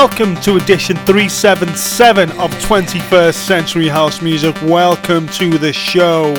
welcome 0.00 0.34
to 0.36 0.56
edition 0.56 0.96
377 1.04 2.30
of 2.40 2.50
21st 2.52 3.34
Century 3.34 3.86
House 3.86 4.22
Music. 4.22 4.56
Welcome 4.62 5.28
to 5.28 5.58
the 5.58 5.74
show. 5.74 6.32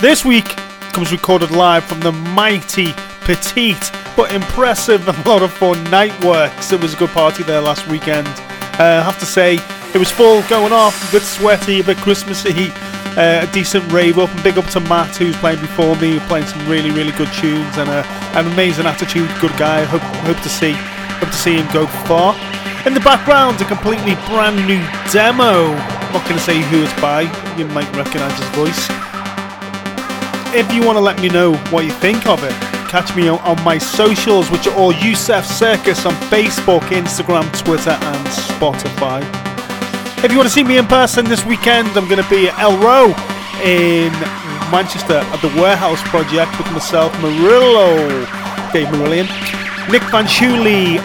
This 0.00 0.24
week 0.24 0.46
comes 0.92 1.12
recorded 1.12 1.52
live 1.52 1.84
from 1.84 2.00
the 2.00 2.10
mighty, 2.10 2.92
petite, 3.20 3.92
but 4.16 4.32
impressive 4.32 5.08
and 5.08 5.16
a 5.26 5.28
lot 5.28 5.44
of 5.44 5.52
fun 5.52 5.76
Nightworks. 5.86 6.72
It 6.72 6.80
was 6.80 6.92
a 6.92 6.96
good 6.96 7.10
party 7.10 7.44
there 7.44 7.60
last 7.60 7.86
weekend. 7.86 8.26
Uh, 8.26 8.98
I 8.98 9.02
have 9.02 9.20
to 9.20 9.26
say, 9.26 9.60
it 9.94 9.98
was 9.98 10.10
full, 10.10 10.42
going 10.48 10.72
off, 10.72 11.08
a 11.10 11.12
bit 11.12 11.22
sweaty, 11.22 11.78
a 11.78 11.84
bit 11.84 11.98
Christmassy. 11.98 12.72
Uh, 13.16 13.46
a 13.48 13.52
decent 13.52 13.92
rave 13.92 14.18
up 14.18 14.28
and 14.30 14.42
big 14.42 14.58
up 14.58 14.66
to 14.70 14.80
Matt 14.80 15.14
who's 15.14 15.36
playing 15.36 15.60
before 15.60 15.94
me, 15.94 16.18
playing 16.26 16.46
some 16.46 16.68
really, 16.68 16.90
really 16.90 17.12
good 17.12 17.32
tunes 17.34 17.78
and 17.78 17.88
a, 17.88 18.04
an 18.36 18.48
amazing 18.48 18.86
attitude, 18.86 19.30
good 19.40 19.56
guy. 19.56 19.84
Hope, 19.84 20.02
hope 20.26 20.40
to 20.40 20.48
see 20.48 20.76
Hope 21.18 21.30
to 21.30 21.36
see 21.36 21.56
him 21.56 21.66
go 21.72 21.86
far. 22.06 22.34
In 22.86 22.94
the 22.94 23.00
background, 23.00 23.60
a 23.60 23.64
completely 23.64 24.14
brand 24.26 24.56
new 24.66 24.80
demo. 25.12 25.74
I'm 25.74 26.12
not 26.12 26.24
going 26.24 26.36
to 26.36 26.40
say 26.40 26.62
who 26.62 26.84
it's 26.84 27.00
by, 27.00 27.22
you 27.58 27.66
might 27.66 27.90
recognise 27.94 28.32
his 28.38 28.48
voice. 28.56 28.86
If 30.54 30.72
you 30.72 30.86
want 30.86 30.96
to 30.96 31.02
let 31.02 31.20
me 31.20 31.28
know 31.28 31.54
what 31.70 31.84
you 31.84 31.90
think 31.90 32.26
of 32.26 32.42
it, 32.44 32.52
catch 32.88 33.14
me 33.14 33.28
on, 33.28 33.38
on 33.40 33.62
my 33.64 33.76
socials, 33.76 34.50
which 34.50 34.66
are 34.66 34.74
all 34.74 34.92
Yousef 34.92 35.44
Circus 35.44 36.06
on 36.06 36.14
Facebook, 36.30 36.80
Instagram, 36.88 37.44
Twitter, 37.62 37.90
and 37.90 38.26
Spotify. 38.28 39.20
If 40.24 40.32
you 40.32 40.38
want 40.38 40.48
to 40.48 40.54
see 40.54 40.64
me 40.64 40.78
in 40.78 40.86
person 40.86 41.26
this 41.26 41.44
weekend, 41.44 41.88
I'm 41.88 42.08
going 42.08 42.22
to 42.22 42.30
be 42.30 42.48
at 42.48 42.54
Elrow 42.54 43.12
in 43.62 44.12
Manchester 44.72 45.18
at 45.18 45.42
the 45.42 45.48
Warehouse 45.60 46.00
Project 46.08 46.56
with 46.58 46.72
myself, 46.72 47.12
Murillo, 47.20 47.96
Dave 48.72 48.88
Marillion, 48.88 49.28
Nic 49.90 50.02
Fanciulli, 50.02 51.00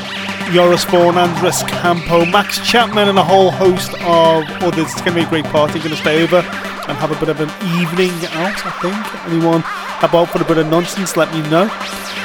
Joris 0.51 0.83
Voorn, 0.83 1.17
Andres 1.17 1.63
Campo, 1.63 2.25
Max 2.25 2.59
Chapman, 2.69 3.07
and 3.07 3.17
a 3.17 3.23
whole 3.23 3.49
host 3.49 3.93
of 4.01 4.43
others. 4.61 4.91
It's 4.91 5.01
going 5.01 5.15
to 5.15 5.21
be 5.21 5.25
a 5.25 5.29
great 5.29 5.45
party. 5.45 5.79
Going 5.79 5.91
to 5.91 5.95
stay 5.95 6.21
over 6.21 6.39
and 6.39 6.97
have 6.97 7.09
a 7.11 7.19
bit 7.19 7.29
of 7.29 7.39
an 7.39 7.47
evening 7.79 8.11
out, 8.35 8.59
I 8.65 8.71
think. 8.83 9.25
Anyone 9.31 9.63
about 10.01 10.29
for 10.29 10.41
a 10.41 10.45
bit 10.45 10.57
of 10.57 10.67
nonsense, 10.67 11.15
let 11.15 11.31
me 11.33 11.41
know. 11.49 11.71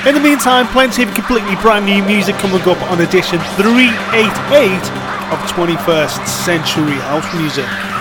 In 0.05 0.17
the 0.17 0.21
meantime, 0.21 0.67
plenty 0.69 1.05
of 1.05 1.15
completely 1.15 1.55
brand 1.63 1.87
new 1.87 2.03
music 2.03 2.35
coming 2.37 2.63
up 2.63 2.83
on 2.91 3.03
edition 3.03 3.39
388 3.55 4.83
of 5.31 5.39
21st 5.55 6.27
Century 6.27 6.99
House 7.07 7.33
Music. 7.37 7.98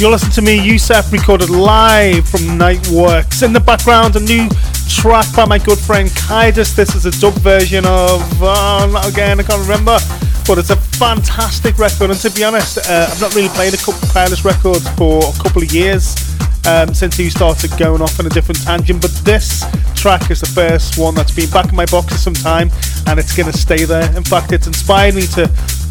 You'll 0.00 0.12
listen 0.12 0.30
to 0.30 0.40
me, 0.40 0.58
Yousef, 0.58 1.12
recorded 1.12 1.50
live 1.50 2.26
from 2.26 2.40
Nightworks. 2.58 3.42
In 3.42 3.52
the 3.52 3.60
background, 3.60 4.16
a 4.16 4.20
new 4.20 4.48
track 4.88 5.26
by 5.36 5.44
my 5.44 5.58
good 5.58 5.76
friend 5.76 6.08
Kydus. 6.08 6.74
This 6.74 6.94
is 6.94 7.04
a 7.04 7.10
dub 7.20 7.34
version 7.34 7.84
of, 7.84 8.40
not 8.40 9.06
again, 9.06 9.38
I 9.40 9.42
can't 9.42 9.60
remember, 9.60 9.98
but 10.46 10.56
it's 10.56 10.70
a 10.70 10.76
fantastic 10.76 11.76
record. 11.76 12.08
And 12.08 12.18
to 12.20 12.30
be 12.30 12.44
honest, 12.44 12.78
uh, 12.78 13.08
I've 13.12 13.20
not 13.20 13.34
really 13.34 13.50
played 13.50 13.74
a 13.74 13.76
couple 13.76 14.00
Kydus 14.08 14.42
records 14.42 14.88
for 14.96 15.20
a 15.20 15.42
couple 15.42 15.62
of 15.62 15.70
years 15.70 16.16
um, 16.66 16.94
since 16.94 17.18
he 17.18 17.28
started 17.28 17.70
going 17.78 18.00
off 18.00 18.18
on 18.18 18.24
a 18.24 18.30
different 18.30 18.62
tangent. 18.62 19.02
But 19.02 19.10
this 19.22 19.66
track 19.96 20.30
is 20.30 20.40
the 20.40 20.46
first 20.46 20.96
one 20.96 21.14
that's 21.14 21.36
been 21.36 21.50
back 21.50 21.68
in 21.68 21.76
my 21.76 21.84
box 21.84 22.14
for 22.14 22.18
some 22.18 22.32
time, 22.32 22.70
and 23.06 23.20
it's 23.20 23.36
going 23.36 23.52
to 23.52 23.58
stay 23.58 23.84
there. 23.84 24.08
In 24.16 24.24
fact, 24.24 24.52
it's 24.52 24.66
inspired 24.66 25.14
me 25.14 25.26
to 25.36 25.46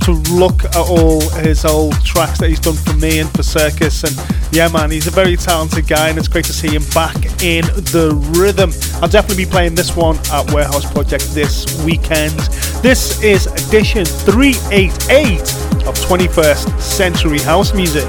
to 0.10 0.34
look 0.34 0.66
at 0.66 0.76
all 0.76 1.22
his 1.42 1.66
old 1.66 1.94
tracks 2.04 2.40
that 2.40 2.50
he's 2.50 2.60
done 2.60 2.76
for 2.76 2.94
me 2.96 3.20
and 3.20 3.30
for 3.32 3.44
Circus. 3.44 4.04
And 4.04 4.16
yeah, 4.52 4.68
man, 4.68 4.90
he's 4.90 5.08
a 5.08 5.12
very 5.12 5.36
talented 5.36 5.88
guy, 5.88 6.10
and 6.10 6.18
it's 6.18 6.28
great 6.28 6.46
to 6.46 6.54
see 6.54 6.70
him 6.70 6.84
back 6.94 7.16
in 7.44 7.66
the 7.94 8.18
rhythm. 8.38 8.72
I'll 9.02 9.10
definitely 9.10 9.46
be 9.46 9.50
playing 9.50 9.76
this 9.76 9.96
one 9.96 10.18
at 10.32 10.52
Warehouse 10.52 10.92
Project 10.92 11.26
this 11.34 11.84
weekend. 11.84 12.34
This 12.82 13.22
is 13.24 13.48
edition 13.48 14.06
388 14.06 15.42
of 15.86 15.96
21st 15.96 16.80
Century 16.80 17.40
House 17.40 17.74
Music. 17.74 18.08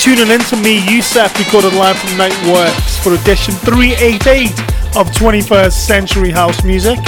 Tuning 0.00 0.30
in 0.30 0.40
to 0.40 0.56
me, 0.56 0.80
Yousef, 0.80 1.38
recorded 1.38 1.74
live 1.74 1.94
from 1.98 2.08
Nightworks 2.16 2.98
for 3.04 3.12
edition 3.12 3.52
388 3.52 4.48
of 4.96 5.06
21st 5.12 5.72
Century 5.72 6.30
House 6.30 6.64
Music. 6.64 6.98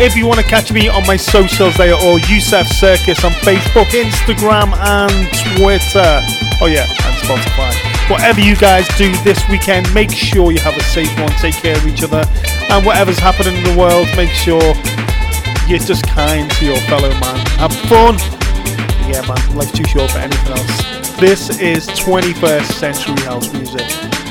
If 0.00 0.16
you 0.16 0.26
want 0.26 0.40
to 0.40 0.46
catch 0.46 0.72
me 0.72 0.88
on 0.88 1.06
my 1.06 1.18
socials, 1.18 1.76
they 1.76 1.90
are 1.90 2.00
all 2.00 2.18
Yousef 2.20 2.64
Circus 2.68 3.22
on 3.22 3.32
Facebook, 3.44 3.84
Instagram, 3.92 4.72
and 4.80 5.12
Twitter. 5.60 6.24
Oh, 6.62 6.72
yeah, 6.72 6.88
and 6.88 7.16
Spotify. 7.20 8.10
Whatever 8.10 8.40
you 8.40 8.56
guys 8.56 8.88
do 8.96 9.12
this 9.22 9.46
weekend, 9.50 9.92
make 9.92 10.12
sure 10.12 10.52
you 10.52 10.60
have 10.60 10.74
a 10.78 10.82
safe 10.84 11.14
one, 11.20 11.32
take 11.32 11.54
care 11.56 11.76
of 11.76 11.86
each 11.86 12.02
other, 12.02 12.24
and 12.70 12.86
whatever's 12.86 13.18
happening 13.18 13.56
in 13.58 13.62
the 13.62 13.76
world, 13.78 14.08
make 14.16 14.30
sure 14.30 14.62
you're 15.68 15.84
just 15.84 16.08
kind 16.08 16.50
to 16.52 16.64
your 16.64 16.80
fellow 16.88 17.10
man. 17.20 17.36
Have 17.60 17.76
fun. 17.90 18.16
Yeah, 19.06 19.20
man, 19.28 19.54
life's 19.54 19.72
too 19.72 19.84
short 19.84 20.10
for 20.10 20.18
anything 20.18 20.56
else. 20.56 20.95
This 21.18 21.48
is 21.60 21.86
21st 21.88 22.72
Century 22.74 23.24
House 23.24 23.50
Music. 23.54 24.25